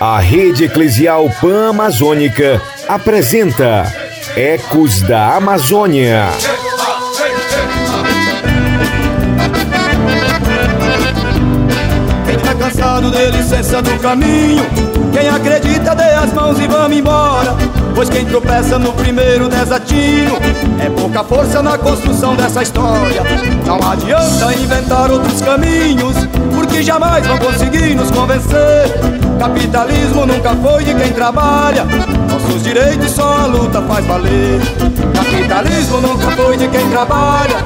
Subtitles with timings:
[0.00, 3.84] A Rede Eclesial Pan-Amazônica apresenta
[4.36, 6.28] Ecos da Amazônia.
[12.98, 14.64] Tá cansado de licença do caminho,
[15.12, 17.56] quem acredita dê as mãos e vamos embora.
[17.94, 20.36] Pois quem tropeça no primeiro desatino
[20.80, 23.22] é pouca força na construção dessa história.
[23.66, 26.14] Não adianta inventar outros caminhos,
[26.54, 28.88] porque jamais vão conseguir nos convencer.
[29.38, 31.84] Capitalismo nunca foi de quem trabalha,
[32.30, 34.60] nossos direitos só a luta faz valer.
[35.14, 37.56] Capitalismo nunca foi de quem trabalha,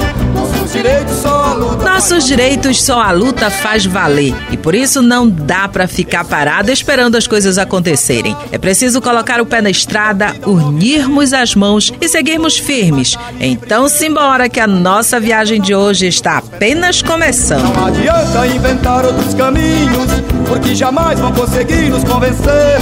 [0.72, 1.84] direitos só a luta.
[1.84, 6.70] Nossos direitos só a luta faz valer e por isso não dá para ficar parado
[6.70, 8.36] esperando as coisas acontecerem.
[8.50, 13.16] É preciso colocar o pé na estrada, unirmos as mãos e seguirmos firmes.
[13.38, 17.62] Então, simbora que a nossa viagem de hoje está apenas começando.
[17.62, 20.10] Não adianta inventar outros caminhos,
[20.48, 22.78] porque jamais vão conseguir nos convencer.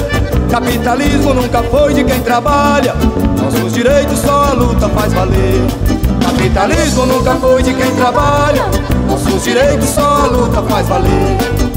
[0.51, 2.95] Capitalismo nunca foi de quem trabalha,
[3.41, 6.00] nossos direitos só a luta faz valer.
[6.21, 8.67] Capitalismo nunca foi de quem trabalha,
[9.09, 11.70] nossos direitos só a luta faz valer.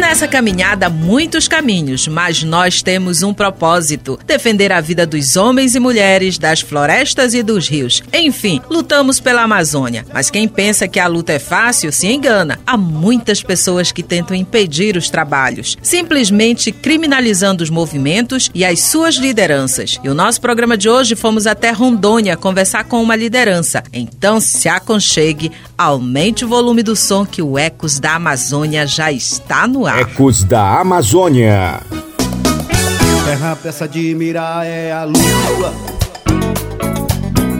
[0.00, 5.80] Nessa caminhada, muitos caminhos, mas nós temos um propósito: defender a vida dos homens e
[5.80, 8.02] mulheres, das florestas e dos rios.
[8.12, 10.06] Enfim, lutamos pela Amazônia.
[10.12, 12.58] Mas quem pensa que a luta é fácil se engana.
[12.66, 19.16] Há muitas pessoas que tentam impedir os trabalhos, simplesmente criminalizando os movimentos e as suas
[19.16, 20.00] lideranças.
[20.02, 23.82] E o nosso programa de hoje fomos até Rondônia conversar com uma liderança.
[23.92, 29.68] Então se aconchegue, aumente o volume do som que o Ecos da Amazônia já está
[29.68, 29.89] no ar.
[29.98, 31.80] Ecos da Amazônia.
[33.24, 35.74] Terra pra se admirar é a lua.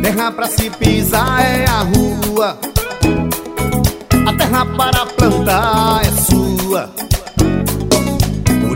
[0.00, 2.58] Terra pra se pisar é a rua.
[4.26, 7.09] A terra para plantar é sua.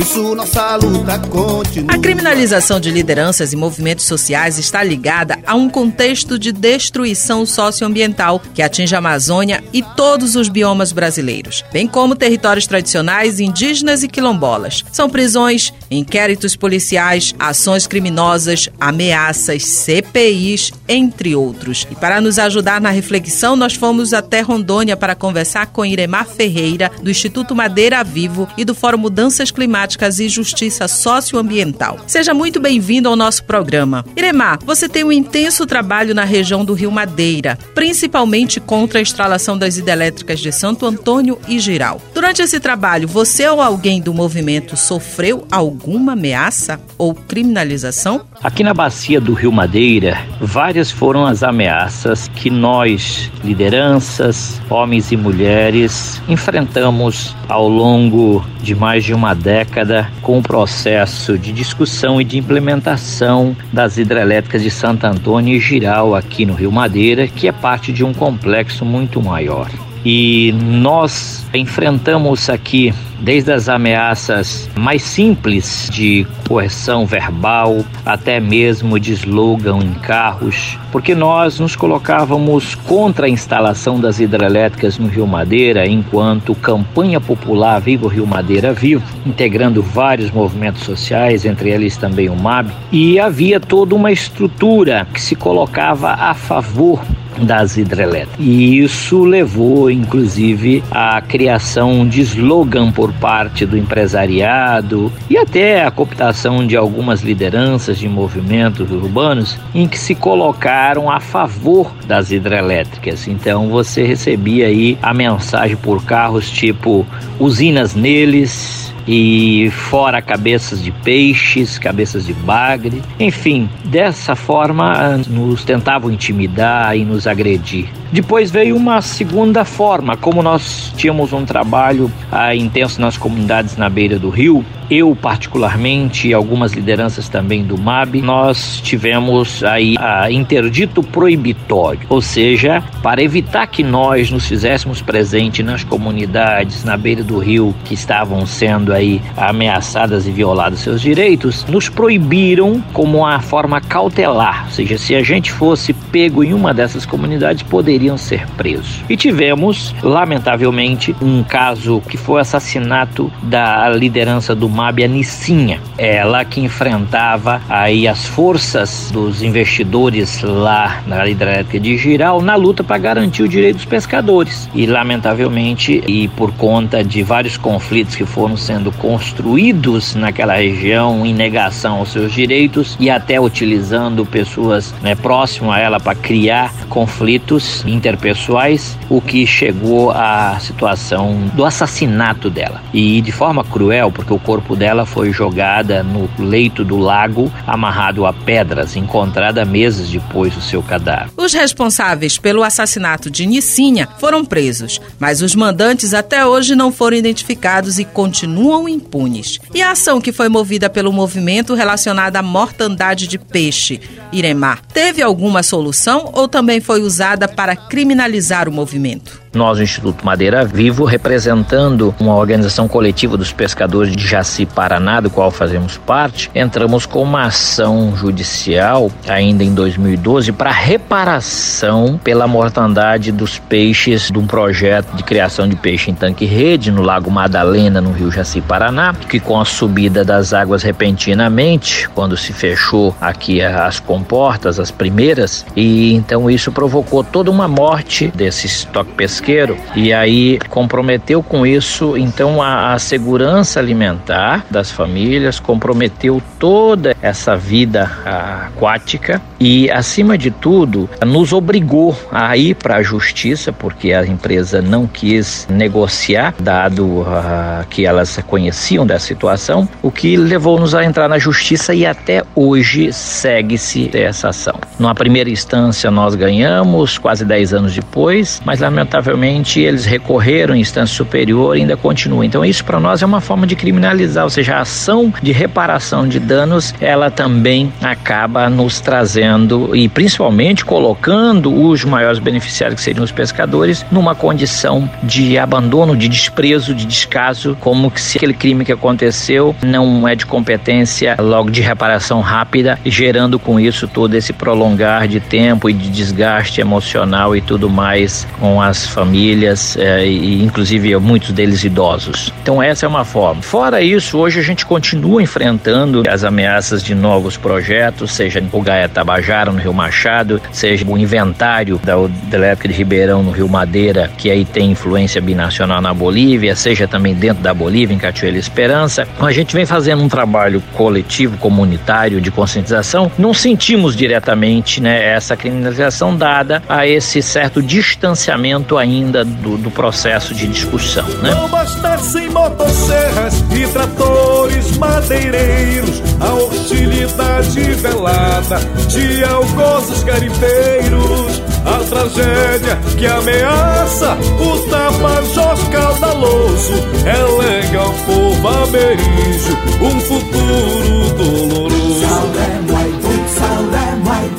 [0.04, 1.94] Isso nossa luta continua.
[1.94, 8.38] A criminalização de lideranças e movimentos sociais está ligada a um contexto de destruição socioambiental
[8.52, 14.08] que atinge a Amazônia e todos os biomas brasileiros, bem como territórios tradicionais, indígenas e
[14.08, 14.84] quilombolas.
[14.92, 21.86] São prisões, inquéritos policiais, ações criminosas, ameaças, CPIs, entre outros.
[21.90, 26.90] E para nos ajudar na reflexão, nós fomos até Rondônia para conversar com Iremar Ferreira,
[27.02, 31.98] do Instituto Madeira Vivo e do Fórum Mudanças Climáticas e Justiça Socioambiental.
[32.06, 34.04] Seja muito bem-vindo ao nosso programa.
[34.16, 39.56] Iremar, você tem um intenso trabalho na região do Rio Madeira, principalmente contra a instalação
[39.56, 42.00] das hidrelétricas de Santo Antônio e Giral.
[42.12, 48.22] Durante esse trabalho, você ou alguém do movimento sofreu alguma ameaça ou criminalização?
[48.42, 55.16] Aqui na bacia do Rio Madeira, várias foram as ameaças que nós, lideranças, homens e
[55.16, 59.83] mulheres, enfrentamos ao longo de mais de uma década
[60.22, 66.14] com o processo de discussão e de implementação das hidrelétricas de Santo Antônio e Giral
[66.14, 69.68] aqui no Rio Madeira, que é parte de um complexo muito maior.
[70.04, 79.12] E nós enfrentamos aqui desde as ameaças mais simples de coerção verbal até mesmo de
[79.12, 85.86] slogan em carros, porque nós nos colocávamos contra a instalação das hidrelétricas no Rio Madeira
[85.86, 92.28] enquanto campanha popular Viva o Rio Madeira Vivo, integrando vários movimentos sociais, entre eles também
[92.28, 97.00] o MAB, e havia toda uma estrutura que se colocava a favor
[97.42, 98.36] das hidrelétricas.
[98.38, 105.90] E isso levou, inclusive, à criação de slogan por parte do empresariado e até a
[105.90, 113.26] cooptação de algumas lideranças de movimentos urbanos em que se colocaram a favor das hidrelétricas.
[113.28, 117.06] Então você recebia aí a mensagem por carros tipo
[117.38, 126.10] usinas neles, e fora cabeças de peixes, cabeças de bagre, enfim, dessa forma nos tentavam
[126.10, 127.88] intimidar e nos agredir.
[128.14, 133.88] Depois veio uma segunda forma, como nós tínhamos um trabalho ah, intenso nas comunidades na
[133.88, 140.30] beira do rio, eu particularmente e algumas lideranças também do MAB, nós tivemos aí a
[140.30, 147.24] interdito proibitório, ou seja, para evitar que nós nos fizéssemos presente nas comunidades na beira
[147.24, 153.40] do rio que estavam sendo aí ameaçadas e violados seus direitos, nos proibiram como uma
[153.40, 158.46] forma cautelar, ou seja, se a gente fosse pego em uma dessas comunidades, poderiam ser
[158.56, 159.02] presos.
[159.08, 165.80] E tivemos, lamentavelmente, um caso que foi o assassinato da liderança do MAB, a Nicinha.
[165.96, 172.82] Ela que enfrentava aí as forças dos investidores lá na hidrelétrica de Giral na luta
[172.82, 174.68] para garantir o direito dos pescadores.
[174.74, 181.34] E lamentavelmente, e por conta de vários conflitos que foram sendo construídos naquela região em
[181.34, 187.84] negação aos seus direitos e até utilizando pessoas né, próximas a ela para criar conflitos
[187.86, 192.82] interpessoais, o que chegou à situação do assassinato dela.
[192.92, 198.26] E de forma cruel, porque o corpo dela foi jogada no leito do lago, amarrado
[198.26, 201.30] a pedras, encontrada meses depois do seu cadáver.
[201.36, 207.16] Os responsáveis pelo assassinato de Nicinha foram presos, mas os mandantes até hoje não foram
[207.16, 209.58] identificados e continuam impunes.
[209.72, 214.00] E a ação que foi movida pelo movimento relacionada à mortandade de peixe,
[214.32, 219.44] Iremar, teve alguma solução ou também foi usada para criminalizar o movimento?
[219.54, 225.30] Nós, o Instituto Madeira Vivo, representando uma organização coletiva dos pescadores de Jaci, Paraná, do
[225.30, 233.30] qual fazemos parte, entramos com uma ação judicial ainda em 2012 para reparação pela mortandade
[233.30, 238.00] dos peixes de um projeto de criação de peixe em tanque rede no Lago Madalena,
[238.00, 243.62] no Rio Jaci, Paraná, que com a subida das águas repentinamente, quando se fechou aqui
[243.62, 250.12] as comportas, as primeiras, e então isso provocou toda uma morte desse estoque pesqueiro e
[250.12, 258.10] aí comprometeu com isso então a, a segurança alimentar das famílias, comprometeu toda essa vida
[258.24, 264.80] aquática e acima de tudo nos obrigou a ir para a justiça porque a empresa
[264.80, 271.28] não quis negociar dado uh, que elas conheciam da situação, o que levou-nos a entrar
[271.28, 274.78] na justiça e até hoje segue-se essa ação.
[274.98, 281.14] Numa primeira instância nós ganhamos quase 10 anos depois, mas lamentavelmente eles recorreram em instância
[281.14, 282.46] superior e ainda continua.
[282.46, 286.28] Então isso para nós é uma forma de criminalizar, ou seja, a ação de reparação
[286.28, 293.24] de danos, ela também acaba nos trazendo e principalmente colocando os maiores beneficiários que seriam
[293.24, 298.92] os pescadores numa condição de abandono, de desprezo, de descaso, como se aquele crime que
[298.92, 304.52] aconteceu não é de competência logo de reparação rápida, gerando com isso todo esse
[304.84, 310.62] prolongar de tempo e de desgaste emocional e tudo mais com as famílias é, e
[310.62, 312.52] inclusive muitos deles idosos.
[312.62, 313.62] Então essa é uma forma.
[313.62, 319.08] Fora isso, hoje a gente continua enfrentando as ameaças de novos projetos, seja o Gaia
[319.08, 324.50] Tabajara no Rio Machado, seja o inventário da hidrelétrica de Ribeirão no Rio Madeira, que
[324.50, 329.26] aí tem influência binacional na Bolívia, seja também dentro da Bolívia, em Cachoeira Esperança.
[329.34, 333.30] Então, a gente vem fazendo um trabalho coletivo, comunitário, de conscientização.
[333.38, 340.54] Não sentimos diretamente né, essa criminalização dada a esse certo distanciamento ainda do, do processo
[340.54, 341.26] de discussão.
[341.42, 341.50] Né?
[341.50, 353.26] Não bastassem motosserras e tratores madeireiros, a hostilidade velada de algozes garimpeiros, a tragédia que
[353.26, 356.92] ameaça o tapajós caudaloso,
[357.24, 362.83] é legal povo amerijo, um futuro doloroso.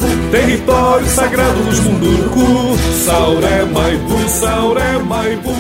[0.05, 3.65] open Território sagrado dos Munduruku, Sauré,
[4.27, 5.51] Sauré, Maibu,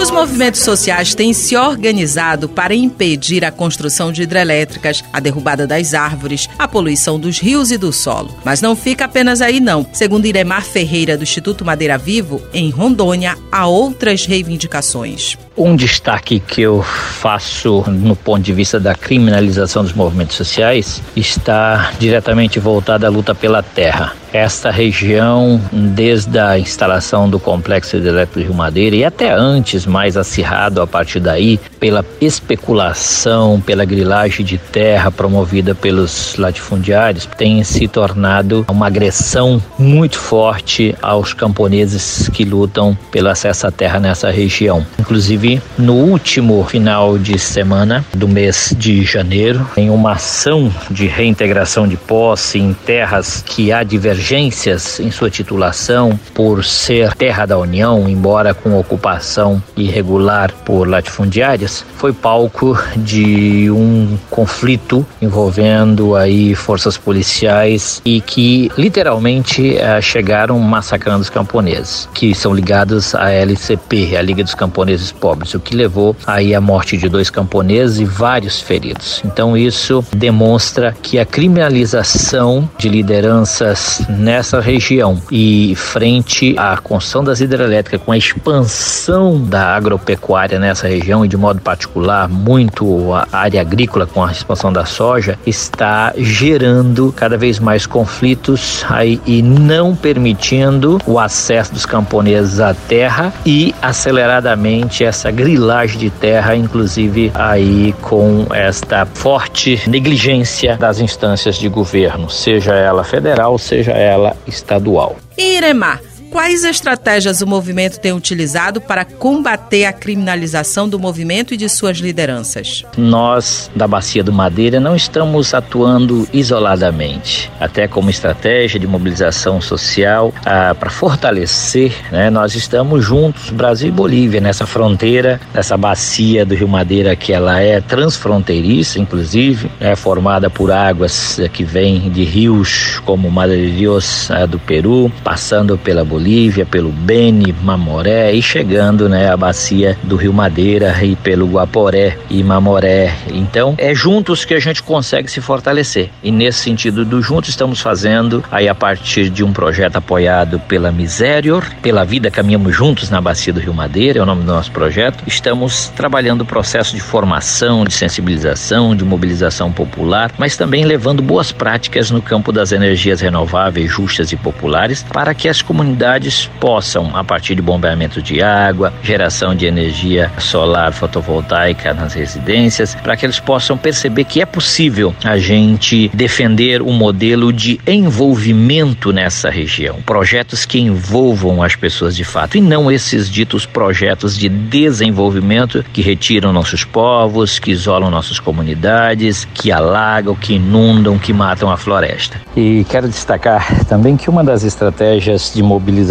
[0.00, 5.94] Os movimentos sociais têm se organizado para impedir a construção de hidrelétricas, a derrubada das
[5.94, 8.36] árvores, a poluição dos rios e do solo.
[8.44, 9.86] Mas não fica apenas aí não.
[9.92, 15.36] Segundo Iremar Ferreira do Instituto Madeira Vivo, em Rondônia há outras reivindicações.
[15.56, 21.92] Um destaque que eu faço no ponto de vista da criminalização dos movimentos sociais está
[21.98, 23.91] diretamente voltado à luta pela terra.
[23.92, 24.21] Yeah.
[24.32, 30.16] Esta região, desde a instalação do complexo hidrelétrico de Rio Madeira e até antes, mais
[30.16, 37.86] acirrado a partir daí, pela especulação, pela grilagem de terra promovida pelos latifundiários, tem se
[37.86, 44.86] tornado uma agressão muito forte aos camponeses que lutam pelo acesso à terra nessa região.
[44.98, 51.86] Inclusive, no último final de semana do mês de janeiro, em uma ação de reintegração
[51.86, 57.58] de posse em terras que há divergência divergências em sua titulação por ser terra da
[57.58, 66.96] União, embora com ocupação irregular por latifundiárias, foi palco de um conflito envolvendo aí forças
[66.96, 74.22] policiais e que literalmente eh, chegaram massacrando os camponeses, que são ligados à LCP, a
[74.22, 78.60] Liga dos Camponeses Pobres, o que levou aí à morte de dois camponeses e vários
[78.60, 79.20] feridos.
[79.24, 85.20] Então isso demonstra que a criminalização de lideranças nessa região.
[85.30, 91.36] E frente à construção das hidrelétricas com a expansão da agropecuária nessa região e de
[91.36, 97.58] modo particular muito a área agrícola com a expansão da soja está gerando cada vez
[97.58, 105.30] mais conflitos aí e não permitindo o acesso dos camponeses à terra e aceleradamente essa
[105.30, 113.04] grilagem de terra, inclusive aí com esta forte negligência das instâncias de governo, seja ela
[113.04, 115.16] federal, seja ela estadual.
[115.38, 116.00] Iremar,
[116.32, 121.98] Quais estratégias o movimento tem utilizado para combater a criminalização do movimento e de suas
[121.98, 122.86] lideranças?
[122.96, 127.52] Nós, da Bacia do Madeira, não estamos atuando isoladamente.
[127.60, 133.92] Até como estratégia de mobilização social ah, para fortalecer, né, nós estamos juntos, Brasil e
[133.92, 140.48] Bolívia, nessa fronteira, nessa bacia do Rio Madeira, que ela é transfronteiriça, inclusive, é formada
[140.48, 143.86] por águas que vêm de rios como Madre de
[144.30, 149.98] ah, do Peru, passando pela Bolívia Bolívia, pelo Beni, Mamoré e chegando né, à bacia
[150.04, 153.12] do Rio Madeira e pelo Guaporé e Mamoré.
[153.26, 156.10] Então, é juntos que a gente consegue se fortalecer.
[156.22, 160.92] E nesse sentido do juntos estamos fazendo aí a partir de um projeto apoiado pela
[160.92, 164.70] Miserior, pela Vida Caminhamos Juntos na bacia do Rio Madeira, é o nome do nosso
[164.70, 165.24] projeto.
[165.26, 171.50] Estamos trabalhando o processo de formação, de sensibilização, de mobilização popular, mas também levando boas
[171.50, 176.11] práticas no campo das energias renováveis, justas e populares, para que as comunidades
[176.60, 183.16] possam, a partir de bombeamento de água, geração de energia solar fotovoltaica nas residências, para
[183.16, 189.50] que eles possam perceber que é possível a gente defender um modelo de envolvimento nessa
[189.50, 195.84] região, projetos que envolvam as pessoas de fato e não esses ditos projetos de desenvolvimento
[195.92, 201.76] que retiram nossos povos, que isolam nossas comunidades, que alagam, que inundam, que matam a
[201.76, 202.40] floresta.
[202.56, 206.01] E quero destacar também que uma das estratégias de mobilização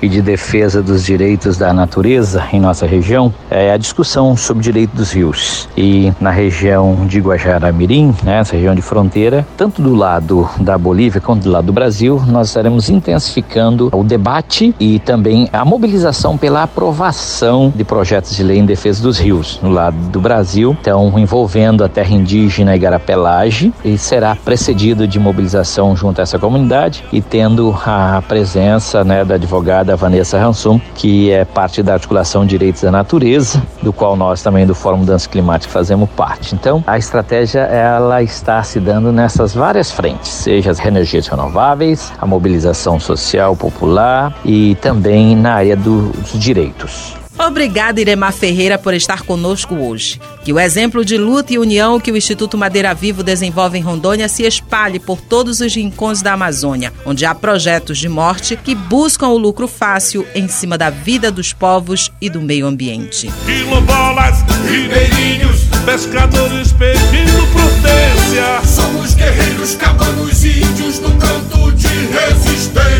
[0.00, 4.64] e de defesa dos direitos da natureza em nossa região é a discussão sobre o
[4.64, 5.68] direito dos rios.
[5.76, 11.20] E na região de Guajará-Mirim, né, essa região de fronteira, tanto do lado da Bolívia
[11.20, 16.62] quanto do lado do Brasil, nós estaremos intensificando o debate e também a mobilização pela
[16.62, 19.60] aprovação de projetos de lei em defesa dos rios.
[19.62, 25.94] No lado do Brasil, então envolvendo a terra indígena Igarapelage e será precedido de mobilização
[25.96, 31.30] junto a essa comunidade e tendo a presença né, né, da advogada Vanessa Hansum, que
[31.30, 35.72] é parte da articulação Direitos da Natureza, do qual nós também do Fórum Dança Climática
[35.72, 36.54] fazemos parte.
[36.54, 42.26] Então, a estratégia ela está se dando nessas várias frentes, seja as energias renováveis, a
[42.26, 47.21] mobilização social popular e também na área dos direitos.
[47.38, 50.20] Obrigada, Iremar Ferreira, por estar conosco hoje.
[50.44, 54.28] Que o exemplo de luta e união que o Instituto Madeira Vivo desenvolve em Rondônia
[54.28, 59.28] se espalhe por todos os rincões da Amazônia, onde há projetos de morte que buscam
[59.28, 63.30] o lucro fácil em cima da vida dos povos e do meio ambiente.
[63.46, 64.36] Quilombolas,
[64.68, 68.62] ribeirinhos, pescadores pedindo prudência.
[68.66, 72.92] Somos guerreiros, cabanos índios no canto de resistência.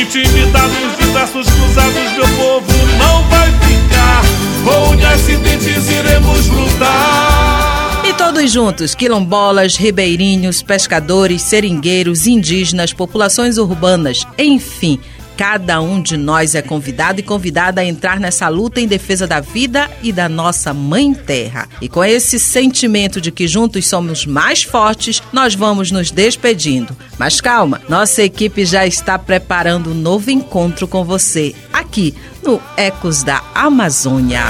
[0.00, 2.77] Intimidados de braços cruzados, meu povo
[8.48, 14.98] juntos, quilombolas, ribeirinhos, pescadores, seringueiros, indígenas, populações urbanas, enfim,
[15.38, 19.38] Cada um de nós é convidado e convidada a entrar nessa luta em defesa da
[19.38, 21.68] vida e da nossa mãe terra.
[21.80, 26.96] E com esse sentimento de que juntos somos mais fortes, nós vamos nos despedindo.
[27.16, 33.22] Mas calma, nossa equipe já está preparando um novo encontro com você aqui no Ecos
[33.22, 34.42] da Amazônia.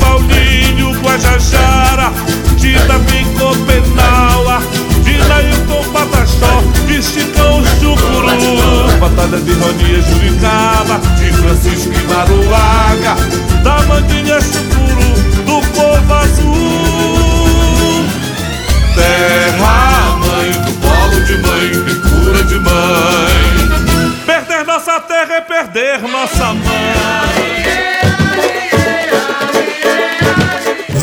[0.00, 0.69] Paulinho,
[1.02, 2.12] Guajajara,
[2.58, 4.60] de Davi Copenaua,
[5.04, 13.16] de Lailton Pataxó, de Chicão Chucuru, Batalha de Mania Juricaba, de Francisco e Maruaga,
[13.62, 15.14] da Mandinha Chucuru,
[15.44, 16.69] do povo azul.